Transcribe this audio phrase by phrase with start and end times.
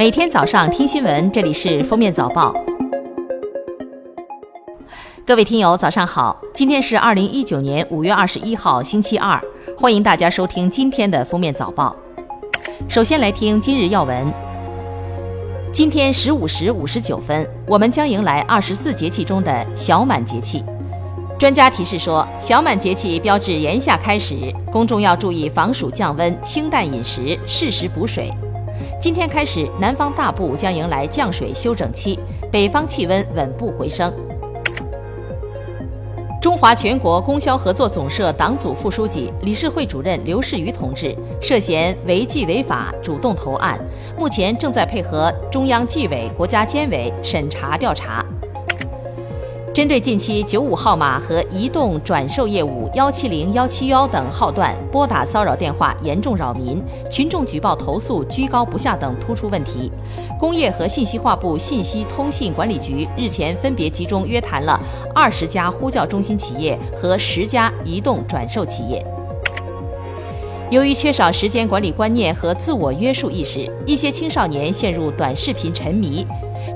[0.00, 2.54] 每天早上听新闻，这里是《封面早报》。
[5.26, 6.40] 各位听友，早上好！
[6.54, 9.38] 今天是二零一九年五月二十一号，星期二。
[9.76, 11.94] 欢迎大家收听今天的《封面早报》。
[12.88, 14.26] 首先来听今日要闻。
[15.70, 20.64] 今天十五时五十九分，我们将迎来二十四节气中的小满节气。
[21.38, 24.34] 专家提示说，小满节气标志炎夏开始，
[24.72, 28.32] 公众要注意防暑降温、清淡饮食、适时补水。
[29.00, 32.18] 今天开始，南方大部将迎来降水休整期，
[32.52, 34.12] 北方气温稳步回升。
[36.38, 43.80] 中华全国供销合作总社党组副书记、理事会主任刘世余同志涉嫌违纪违法，主动投案，
[44.18, 48.22] 目前正在配合中央纪委国家监委审查调查。
[49.72, 59.90] 针对近期九五号码和移动转售业务幺七零幺七幺等号段拨打骚扰电话严重扰民，群众举报投诉居高不下等突出问题，
[60.40, 64.78] 工业和信息化部信息通信管理局日前分别集中约谈了
[65.14, 69.00] 二十家呼叫中心企业和十家移动转售企业。
[70.68, 76.26] 由于缺少时间管理观念和自我约束意识，一些青少年陷入短视频沉迷。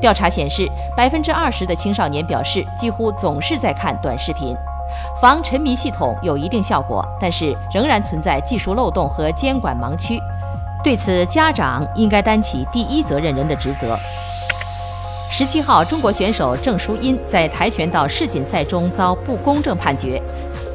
[0.00, 4.54] 调查显示，百分之二十的青少年表示几乎总是在看短视频。
[5.20, 10.20] 防沉迷系统有一定效果，但是仍然存在技术漏洞和监管盲区。
[10.84, 13.98] 对此，家长应该担起第一责任人的职责。
[15.30, 20.22] 十七号，中国选手郑淑英在跆拳道世锦赛中遭不公正判决，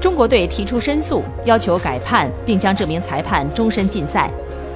[0.00, 4.30] 中国队提出申诉，要求改判，并将这名裁判终身禁赛。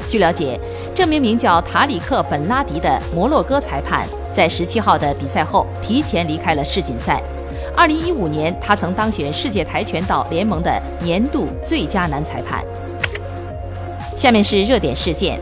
[0.09, 0.59] 据了解，
[0.95, 4.07] 这名名叫塔里克·本拉迪的摩洛哥裁判。
[4.33, 7.23] 在十七号的比赛后，提前离开了世锦赛。
[7.77, 12.65] 二零一五年，他曾当选世界跆拳道联盟的年度最佳男裁判。
[14.17, 15.41] 下面是热点事件：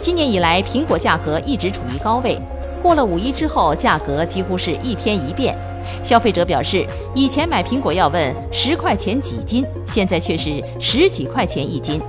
[0.00, 2.38] 今年以来，苹果价格一直处于高位。
[2.80, 5.56] 过了五一之后，价格几乎是一天一变。
[6.02, 12.00] 消费者表示，以前买苹果要问十块钱几斤，现在却是十几块钱一斤。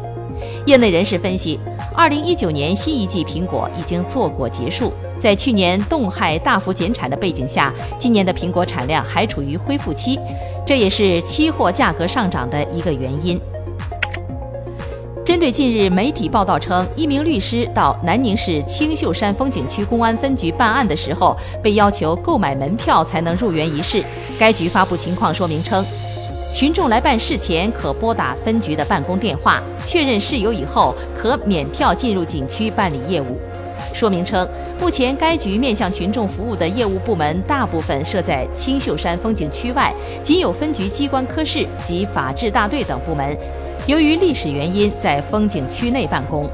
[0.66, 1.60] 业内人士分析，
[1.96, 4.94] 二零一九年新一季苹果已经坐果结束。
[5.20, 10.18] 在去年冻害大幅减产的背景下，今年的苹果产量还处于恢复期，
[10.66, 13.40] 这也是期货价格上涨的一个原因。
[15.26, 24.04] 针对近日媒体报道称，一名律师到南宁市青秀山风景区公安分局办案的时候，被要求购买门票才能入园一事，
[24.40, 25.86] 该局发布情况说明称，
[26.52, 33.40] 群众来办事前可拨打分局的办公电话，确认事由以后，可免票进入景区办理业务。
[33.94, 34.48] 说明称，
[34.80, 39.94] 目前该局面向群众服务的业务部门大部分设在青秀山风景区外，
[40.24, 43.38] 仅有分局机关科室及法制大队等部门，
[43.88, 46.50] 由于历史原因在风景区内办公。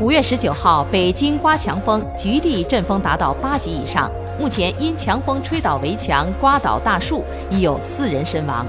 [0.00, 8.66] 五月十九号，北京刮强风，局地阵风达到八级以上，目前因强风吹倒围墙、刮倒大树，已有四人身亡。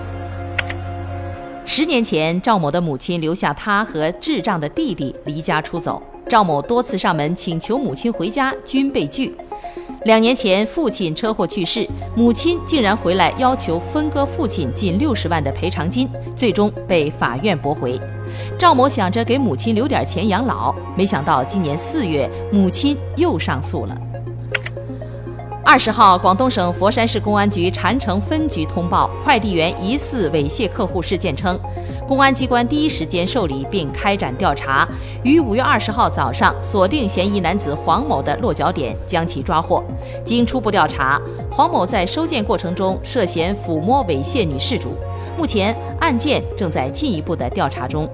[1.65, 6.01] 十年前，赵某的母亲留下他和智障的弟弟离家出走。
[6.27, 9.35] 赵某多次上门请求母亲回家，均被拒。
[10.05, 17.99] 两年前，父亲车祸去世，母亲竟然回来要求分割父亲近六十万的赔偿金，最终被法院驳回。
[18.59, 23.97] 赵某想着给母亲留点钱养老，没想到今年四月，母亲又上诉了。
[25.73, 31.59] 二十号，广东省佛山市公安局禅城分局通报快递员疑似猥亵客户事件称。
[32.07, 34.87] 公安机关第一时间受理并开展调查，
[35.23, 39.83] 于五月二十号早上锁定嫌疑男子黄某的落脚点，将其抓获。
[40.23, 41.19] 经初步调查，
[41.49, 44.93] 黄某在收件过程中涉嫌抚摸猥亵女事主，
[45.35, 48.07] 目前案件正在进一步的调查中。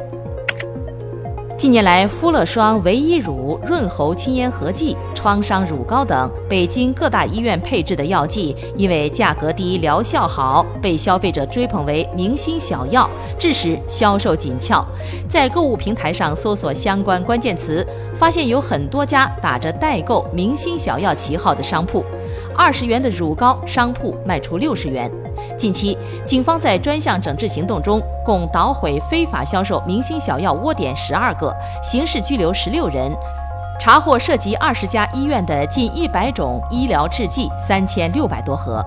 [1.59, 14.87] 近年来，肤乐霜、维 E 乳、润喉清咽合剂、创伤乳膏等北京各大医院配置的药剂，因为价格低、疗效好，被消费者追捧为明星小药，致使销售紧俏。
[15.27, 17.85] 在购物平台上搜索相关关键词，
[18.15, 22.05] 发现有很多家打着代购“明星小药”旗号的商铺，
[22.55, 25.11] 二十元的乳膏，商铺卖出六十元。
[25.57, 31.53] 近期，警方在专项整治行动中，共捣毁非法销售明星小药窝点十二个，
[31.83, 33.11] 刑事拘留十六人，
[33.79, 38.83] 查获涉及二十家医院的近一百种医疗制剂三千六百多盒。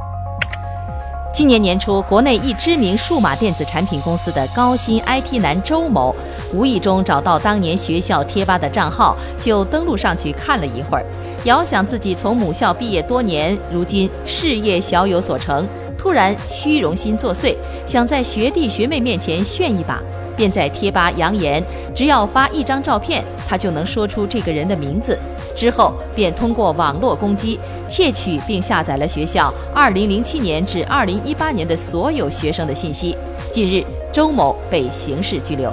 [1.34, 6.14] 今年年初，国内一知名数码电子产品公司的高薪 IT 男周某，
[6.52, 11.06] 无意中找到当年学校贴吧的账号，就登录上去看了一会儿，
[11.44, 15.66] 遥想自己从母校毕业多年，如今事业小有所成。
[16.02, 17.54] 突然虚荣心作祟，
[17.86, 20.02] 想在学弟学妹面前炫一把，
[20.36, 21.62] 便在贴吧扬言，
[21.94, 25.16] 只要发一张照片，他就能说出这个人的名字。
[25.54, 33.16] 之后便通过网络攻击窃取并下载了学校2007年至2018年的所有学生的信息。
[33.52, 35.72] 近日，周某被刑事拘留。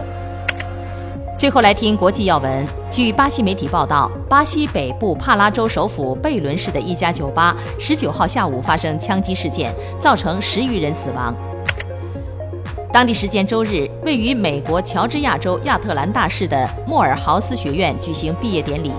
[1.36, 2.79] 最后来听国际要闻。
[2.92, 11.36] 据巴西媒体报道，巴西北部帕拉州首府贝伦市的一家酒吧，十九号下午发生枪击事件，造成十余人死亡。
[12.92, 18.92] 当地时间周日，位于美国乔治亚州亚特兰大市的莫尔豪斯学院举行毕业典礼。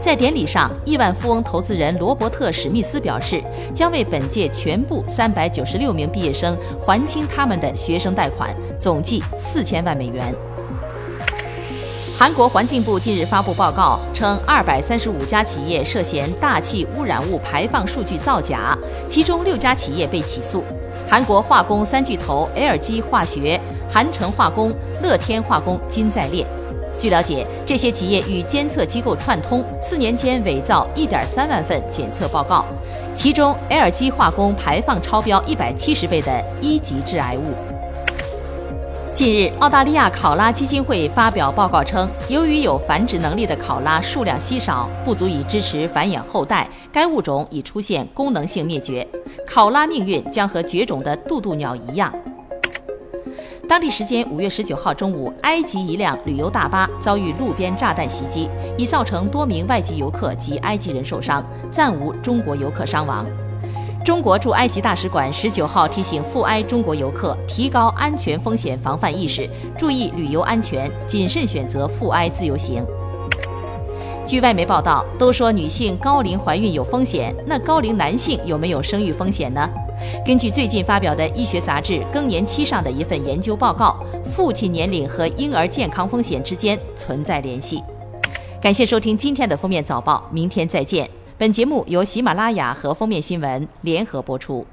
[0.00, 3.44] 在典礼上，亿万富翁投资人罗伯特·史密斯表示，
[3.74, 10.34] 将为本届全部三百九十六名毕业生还清他们的学生贷款，总计四千万美元。
[12.16, 18.78] 韩国环境部近日发布报告称，二百三十五家企业涉嫌大气污染物排放数据造假，
[19.08, 20.62] 其中六家企业被起诉。
[21.10, 24.72] 韩国化工三巨头 LG 化学、韩城化工、
[25.02, 26.46] 乐天化工均在列。
[26.96, 32.64] 据了解，这些企业与监测机构串通，四年间伪造一点三万份检测报告，
[33.16, 37.54] 其中 LG 化工排放超标一百七十倍的一级致癌物。
[39.14, 49.06] 近日，澳大利亚考拉基金会发表报告称，由于有繁殖能力的考拉数量稀少，不足以支持繁衍后代，该物种已出现功能性灭绝。
[49.46, 52.12] 考拉命运将和绝种的渡渡鸟一样。
[53.68, 63.24] 当地时间五月十九号中午，埃及一辆旅游大巴遭遇路边炸弹袭击，已造成多名外籍游客及埃及人受伤，暂无中国游客伤亡。
[64.04, 69.48] 中国驻埃及大使馆十九号提醒赴埃中国游客提高安全风险防范意识，
[69.78, 72.84] 注意旅游安全，谨慎选择赴埃自由行。
[74.26, 79.66] 据外媒报道，都说女性高龄怀孕有风险，那高龄男性有没有生育风险呢？
[80.24, 87.82] 根据最近发表的医学杂志《更年期》上的一份研究报告，父亲年龄和婴儿健康风险之间存在联系。
[88.60, 91.08] 感谢收听今天的封面早报，明天再见。
[91.36, 94.64] 本节目由喜马拉雅和封面新闻联合播出。